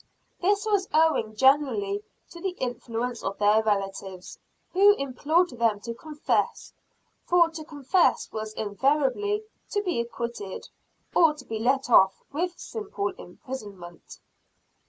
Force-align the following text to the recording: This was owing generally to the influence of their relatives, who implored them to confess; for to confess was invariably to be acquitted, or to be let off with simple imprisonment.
This 0.41 0.65
was 0.65 0.87
owing 0.95 1.35
generally 1.35 2.03
to 2.31 2.41
the 2.41 2.55
influence 2.59 3.23
of 3.23 3.37
their 3.37 3.61
relatives, 3.61 4.39
who 4.73 4.95
implored 4.95 5.51
them 5.51 5.79
to 5.81 5.93
confess; 5.93 6.73
for 7.27 7.51
to 7.51 7.63
confess 7.63 8.27
was 8.31 8.51
invariably 8.55 9.43
to 9.69 9.83
be 9.83 9.99
acquitted, 9.99 10.69
or 11.13 11.35
to 11.35 11.45
be 11.45 11.59
let 11.59 11.87
off 11.91 12.23
with 12.31 12.57
simple 12.57 13.09
imprisonment. 13.09 14.17